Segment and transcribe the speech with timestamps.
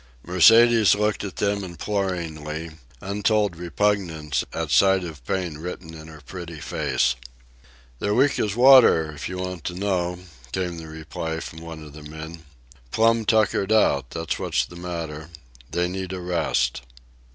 [0.25, 6.59] Mercedes looked at them imploringly, untold repugnance at sight of pain written in her pretty
[6.59, 7.13] face.
[7.99, 10.17] "They're weak as water, if you want to know,"
[10.53, 12.41] came the reply from one of the men.
[12.89, 15.29] "Plum tuckered out, that's what's the matter.
[15.69, 16.81] They need a rest."